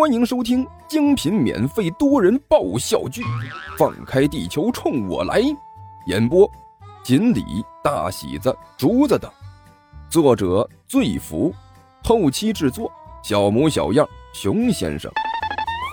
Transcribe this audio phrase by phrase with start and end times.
[0.00, 3.20] 欢迎收听精品免费多人爆笑剧
[3.76, 5.42] 《放开地球冲我来》，
[6.06, 6.50] 演播：
[7.04, 7.44] 锦鲤、
[7.84, 9.30] 大喜子、竹子等，
[10.08, 11.54] 作者：醉福，
[12.02, 12.90] 后期制作：
[13.22, 15.12] 小模小样、熊先生。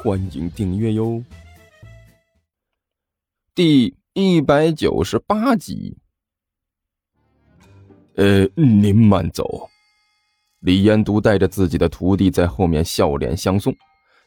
[0.02, 1.22] 欢迎订阅哟。
[3.54, 5.98] 第一百九十八集。
[8.16, 9.70] 呃，您慢走。
[10.62, 13.76] 李延都带着自己的徒弟在后面笑脸相送，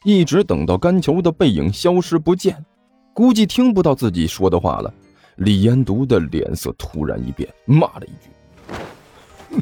[0.03, 2.65] 一直等到甘球的背影消失不见，
[3.13, 4.91] 估计听不到自己说的话了。
[5.35, 9.61] 李延都的脸色突然一变，骂了一句：“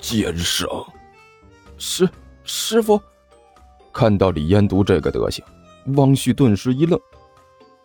[0.00, 0.68] 奸商！”
[1.78, 2.08] 师
[2.44, 3.00] 师傅
[3.92, 5.44] 看到李延都这个德行，
[5.94, 6.98] 汪旭顿时一愣：“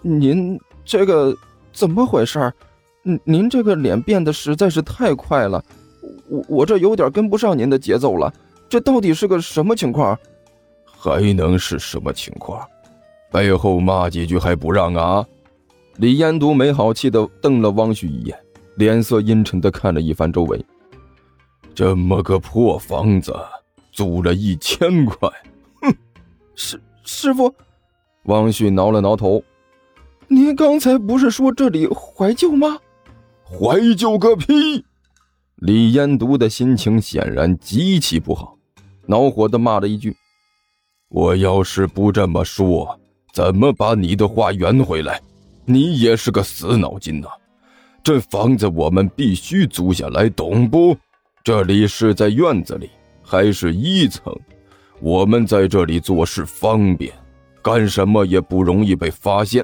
[0.01, 1.35] 您这个
[1.73, 2.51] 怎么回事？
[3.03, 5.63] 您您这个脸变得实在是太快了。”
[6.27, 8.33] 我我这有点跟不上您的节奏了，
[8.69, 10.17] 这到底是个什么情况？
[11.01, 12.61] 还能是什么情况？
[13.31, 15.25] 背后骂几句还不让啊？
[15.97, 18.37] 李延都没好气的瞪了汪旭一眼，
[18.75, 20.63] 脸色阴沉的看了一番周围。
[21.73, 23.33] 这么个破房子，
[23.91, 25.29] 租了一千块，
[25.81, 25.95] 哼！
[26.55, 27.53] 师师傅，
[28.23, 29.41] 汪旭挠了挠头，
[30.27, 32.77] 您刚才不是说这里怀旧吗？
[33.43, 34.85] 怀旧个屁！
[35.55, 38.57] 李延独的心情显然极其不好，
[39.07, 40.15] 恼火的骂了一句
[41.11, 42.97] ：“我要是不这么说，
[43.33, 45.21] 怎么把你的话圆回来？
[45.65, 47.27] 你也是个死脑筋呐！
[48.01, 50.97] 这房子我们必须租下来，懂不？
[51.43, 52.89] 这里是在院子里，
[53.21, 54.33] 还是一层？
[55.01, 57.13] 我们在这里做事方便，
[57.61, 59.63] 干什么也不容易被发现。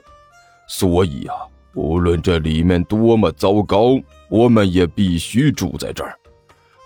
[0.67, 1.35] 所以啊，
[1.73, 3.97] 无论这里面多么糟糕。”
[4.29, 6.13] 我们也必须住在这儿。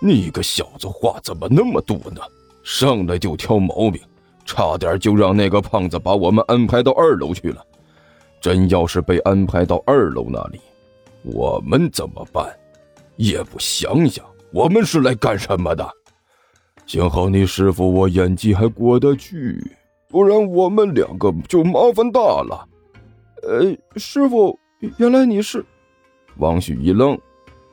[0.00, 2.20] 你个小子话怎么那么多呢？
[2.62, 4.00] 上来就挑毛病，
[4.44, 7.64] 差点就让那个胖子把我们安排到二楼去了。
[8.40, 10.60] 真要是被安排到二楼那里，
[11.22, 12.44] 我们怎么办？
[13.16, 15.88] 也不想想，我们是来干什么的？
[16.86, 19.62] 幸好你师傅我演技还过得去，
[20.08, 22.68] 不然我们两个就麻烦大了。
[23.42, 24.58] 呃，师傅，
[24.96, 25.64] 原来你是……
[26.38, 27.18] 王旭一愣。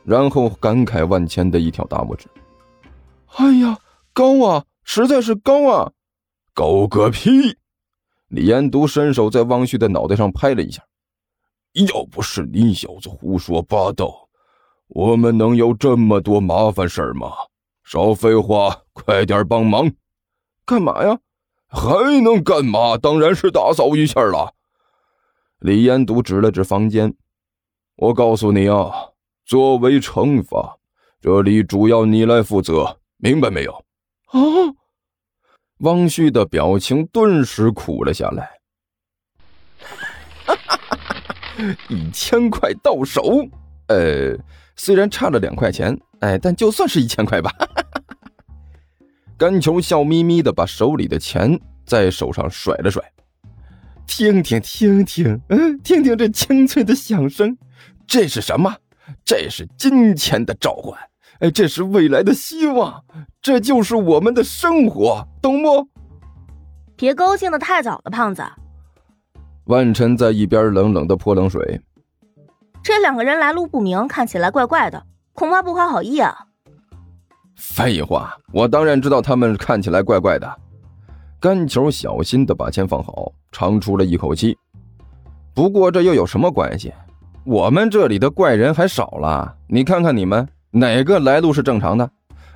[0.05, 2.27] 然后感慨万千的一挑大拇指，
[3.35, 3.77] 哎呀，
[4.11, 5.91] 高啊，实在是高啊！
[6.53, 7.57] 狗个屁！
[8.27, 10.83] 李延都伸手在汪旭的脑袋上拍了一下。
[11.73, 14.27] 要不是你小子胡说八道，
[14.87, 17.31] 我们能有这么多麻烦事儿吗？
[17.83, 19.91] 少废话，快点帮忙！
[20.65, 21.19] 干嘛呀？
[21.67, 22.97] 还能干嘛？
[22.97, 24.53] 当然是打扫一下了。
[25.59, 27.15] 李延都指了指房间，
[27.95, 28.91] 我告诉你啊。
[29.45, 30.77] 作为惩罚，
[31.19, 33.73] 这里主要你来负责，明白没有？
[34.27, 34.39] 啊！
[35.79, 38.49] 汪旭的表情顿时苦了下来。
[41.89, 43.21] 一千块到手，
[43.87, 44.37] 呃，
[44.75, 47.51] 虽然差了两块钱，哎，但就算是一千块吧。
[49.37, 53.01] 甘球笑眯眯的把手里的钱在手上甩了甩，
[54.05, 57.57] 听听听听，嗯，听听这清脆的响声，
[58.05, 58.75] 这是什么？
[59.25, 60.99] 这是金钱的召唤，
[61.39, 63.03] 哎，这是未来的希望，
[63.41, 65.87] 这就是我们的生活，懂不？
[66.95, 68.43] 别高兴的太早了，胖子。
[69.65, 71.79] 万晨在一边冷冷的泼冷水。
[72.83, 75.01] 这两个人来路不明，看起来怪怪的，
[75.33, 76.35] 恐怕不怀好意啊。
[77.55, 80.59] 废话，我当然知道他们看起来怪怪的。
[81.39, 84.57] 甘球小心的把钱放好，长出了一口气。
[85.53, 86.93] 不过这又有什么关系？
[87.45, 92.09] 我们这里的怪人还少了，你看看你们哪个来路是正常的，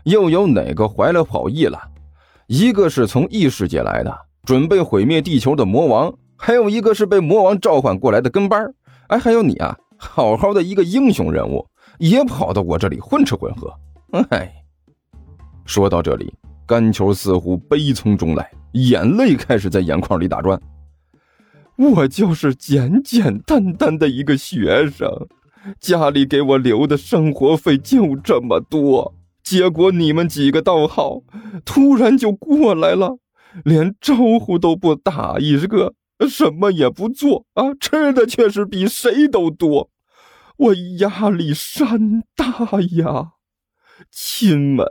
[0.03, 1.79] 又有哪个怀了好意了？
[2.47, 8.73] 一个是从异世界来的，准备毁灭地球的魔王，还有一个是被魔王召唤过来的跟班
[9.07, 11.65] 哎，还有你啊，好好的一个英雄人物，
[11.99, 13.73] 也跑到我这里混吃混喝。
[14.29, 14.51] 哎，
[15.65, 16.33] 说到这里，
[16.65, 20.59] 甘球似乎悲从中来，眼泪开始在眼眶里打转。
[21.75, 25.09] 我就是简简单单的一个学生，
[25.79, 29.15] 家里给我留的生活费就这么多。
[29.43, 31.21] 结果你们几个倒好，
[31.65, 33.17] 突然就过来了，
[33.65, 35.93] 连招呼都不打一个，
[36.29, 37.73] 什么也不做啊！
[37.79, 39.89] 吃的却是比谁都多，
[40.57, 43.33] 我压力山大呀！
[44.09, 44.87] 亲们，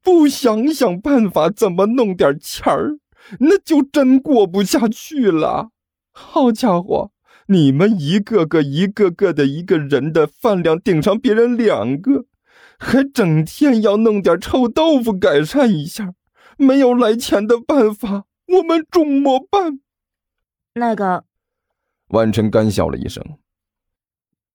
[0.00, 2.98] 不想想办法怎么弄点钱儿，
[3.40, 5.70] 那就真过不下去了。
[6.12, 7.10] 好家伙，
[7.48, 12.26] 你们一个个、一个个的一个人的饭量顶上别人两个，
[12.84, 16.14] 还整天要弄点臭豆腐改善一下，
[16.56, 19.80] 没有来钱的办法，我们怎么办？
[20.74, 21.24] 那个，
[22.08, 23.24] 万晨干笑了一声。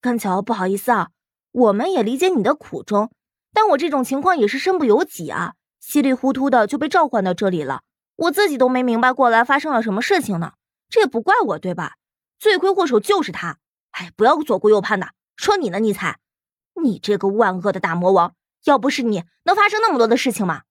[0.01, 1.11] 甘桥，不好意思啊，
[1.53, 3.09] 我们也理解你的苦衷，
[3.53, 7.83] 但我这种情况也是身不由己啊，稀里糊涂的就被召唤到这里了，
[8.17, 10.51] 我自己都没明白过来发生了什么事情呢，
[10.89, 11.93] 这也不怪我，对吧？
[12.37, 13.57] 罪魁祸首就是他。
[13.91, 16.19] 哎，不要左顾右盼的，说你呢，尼采，
[16.81, 18.33] 你这个万恶的大魔王，
[18.65, 20.61] 要不是你，能发生那么多的事情吗？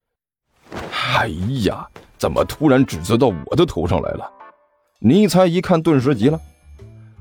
[1.19, 1.29] 哎
[1.65, 1.87] 呀，
[2.19, 4.31] 怎么突然指责到我的头上来了？
[5.01, 6.41] 尼采一看，顿时急了，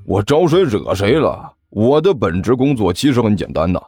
[0.06, 1.54] 我招谁惹谁了？
[1.70, 3.80] 我的本职工作其实很简单呐，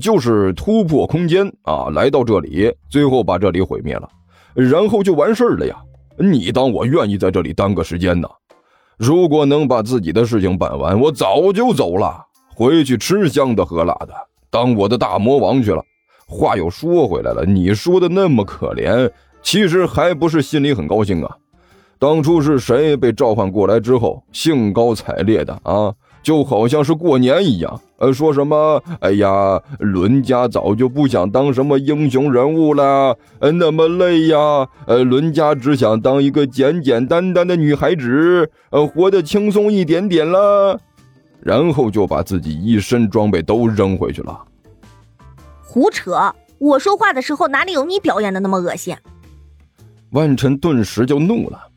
[0.00, 4.08] 就是突破空间啊，来到这里，最后把这里毁灭了，
[4.54, 5.76] 然后就完事儿了呀。
[6.18, 8.28] 你当我愿意在这里耽搁时间呢？
[8.96, 12.24] 如果能把自己的事情办完，我早就走了，
[12.54, 14.14] 回去吃香的喝辣的，
[14.56, 15.84] 当我的大魔王去了。
[16.26, 19.10] 话又说回来了，你说的那么可怜，
[19.42, 21.36] 其实还不是心里很高兴啊。
[21.98, 25.92] 当初是谁被召唤过来之后，兴高采烈的啊？
[26.22, 28.82] 就好像是过年一样，呃，说什么？
[29.00, 40.80] 哎呀，伦家早就不想当什么英雄人物了，呃，那么累呀，呃，伦家只想当一个简简单单的女孩子，呃，活得轻松一点点了，
[41.46, 44.44] 然后就把自己一身装备都扔回去了。
[45.62, 46.34] 胡扯！
[46.58, 48.96] 我说话的时候哪里有你表演的那么恶心？
[50.10, 51.68] 万晨顿时就怒了。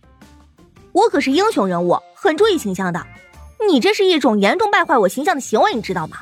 [0.92, 3.00] 我可是英雄人物，很注意形象的。
[3.70, 6.18] 你这是一种严重败坏我形象的行为，你知道吗？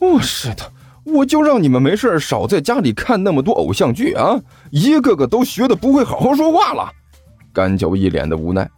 [0.00, 0.72] 我是的，
[1.04, 4.40] 我就让你们没事少在家里看那么多偶像剧啊！
[4.72, 6.90] 一个个都学的不会好好说话了。
[7.52, 8.68] 甘九一脸的无奈。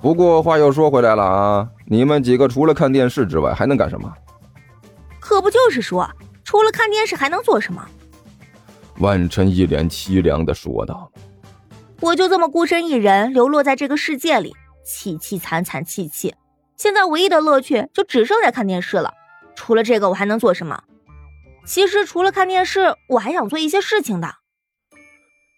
[0.00, 4.12] 不过话又说回来了啊，你们几个除了看电视之外还能干什么？
[5.20, 6.08] 可不就是说，
[6.44, 7.86] 除了看电视还能做什么？
[8.98, 11.10] 万晨一脸凄凉的说道
[12.00, 14.54] ：“我就这么孤身一人流落在这个世界里。”
[14.86, 16.34] 凄凄惨惨戚戚，
[16.76, 19.12] 现在唯一的乐趣就只剩下看电视了。
[19.56, 20.84] 除了这个，我还能做什么？
[21.66, 24.36] 其实除了看电视，我还想做一些事情的。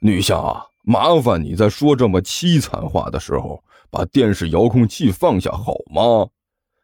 [0.00, 6.30] 女侠，麻烦你在说这么凄惨话的时候，把电视遥控器放下好吗？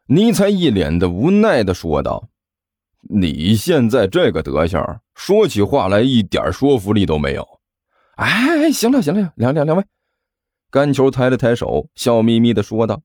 [0.09, 2.29] 尼才一脸的无奈的说道
[3.09, 7.49] ：“你现在这个德行，说起话来一点说服力都没有。”
[8.17, 9.83] 哎，行了行了，两两两位。
[10.71, 13.01] 甘球抬了抬手，笑眯眯的说道：“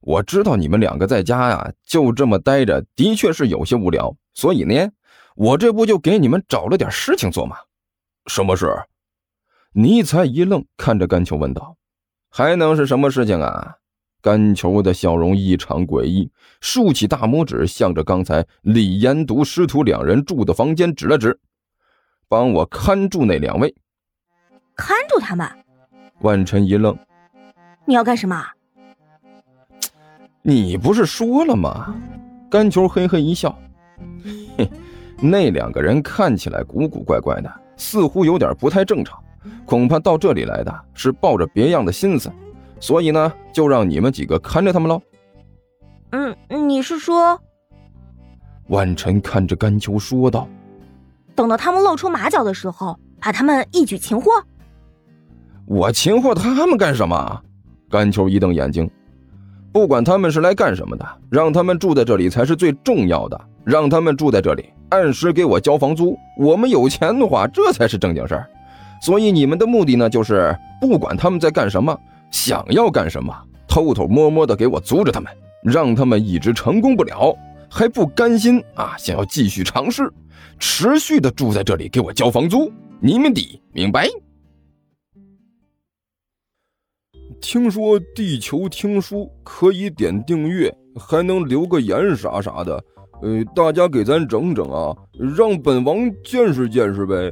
[0.00, 4.16] 我知道你们两个在家呀，就这么待着，的确是有些无聊。
[4.32, 4.88] 所以呢，
[5.36, 7.58] 我这不就给你们找了点事情做吗？
[8.24, 8.74] 什么事？”
[9.76, 11.76] 尼才一愣，看着甘球问道
[12.30, 13.74] ：“还能是什么事情啊？”
[14.22, 16.30] 甘球的笑容异常诡异，
[16.60, 21.36] 竖起大拇指，向着刚才李延独师徒两人住的房间指了指
[22.28, 23.74] ：“帮我看住那两位，
[24.76, 25.50] 看住他们。”
[26.22, 26.96] 万晨一愣
[27.84, 28.46] ：“你要干什么？”
[30.40, 31.92] 你不是说了吗？
[32.48, 33.58] 甘球嘿嘿一笑
[34.56, 34.70] ：“嘿，
[35.20, 39.22] 那两个人看起来古古怪怪的，似乎有点不太正常，
[39.64, 42.30] 恐怕到这里来的是抱着别样的心思，
[42.80, 45.00] 所以呢，就让你们几个看着他们喽。
[46.10, 46.36] ”“嗯，
[46.68, 47.40] 你是说？”
[48.68, 50.48] 万晨看着甘秋说道
[51.34, 54.30] ：“等到他们露出马脚的时候，把他们一举擒获。”
[55.66, 57.42] 我擒获他们干什么？
[57.90, 58.90] 甘秋一瞪眼睛，
[59.72, 63.40] 不管他们是来干什么的，让他们住在这里才是最重要的。
[63.64, 66.14] 让他们住在这里，按时给我交房租。
[66.38, 68.46] 我们有钱的话，这才是正经事儿。
[69.04, 71.94] 所以你们的目的呢，就是不管他们在干什么，
[72.30, 73.30] 想要干什么，
[73.68, 75.30] 偷偷摸摸的给我阻止他们，
[75.62, 77.36] 让他们一直成功不了，
[77.70, 80.10] 还不甘心啊，想要继续尝试，
[80.58, 82.72] 持续的住在这里给我交房租。
[82.98, 84.08] 你们得明白。
[87.42, 92.82] 听说地球听书可以点订阅，还能留个言啥啥的，
[93.20, 94.96] 呃，大家给咱整整啊，
[95.36, 97.30] 让本王见识见识呗。